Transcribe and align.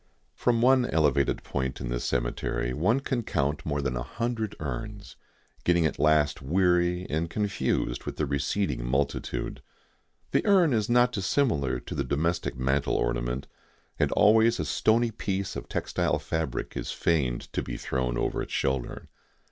From 0.33 0.63
one 0.63 0.87
elevated 0.87 1.43
point 1.43 1.79
in 1.79 1.89
this 1.89 2.03
cemetery 2.05 2.73
one 2.73 3.01
can 3.01 3.21
count 3.21 3.63
more 3.67 3.83
than 3.83 3.95
a 3.95 4.01
hundred 4.01 4.55
urns, 4.59 5.15
getting 5.63 5.85
at 5.85 5.99
last 5.99 6.41
weary 6.41 7.05
and 7.07 7.29
confused 7.29 8.05
with 8.05 8.17
the 8.17 8.25
receding 8.25 8.83
multitude. 8.83 9.61
The 10.31 10.43
urn 10.47 10.73
is 10.73 10.89
not 10.89 11.11
dissimilar 11.11 11.79
to 11.81 11.93
the 11.93 12.03
domestic 12.03 12.55
mantel 12.57 12.95
ornament, 12.95 13.45
and 13.99 14.11
always 14.13 14.59
a 14.59 14.65
stony 14.65 15.11
piece 15.11 15.55
of 15.55 15.69
textile 15.69 16.17
fabric 16.17 16.75
is 16.75 16.89
feigned 16.89 17.53
to 17.53 17.61
be 17.61 17.77
thrown 17.77 18.17
over 18.17 18.41
its 18.41 18.53
shoulder. 18.53 19.07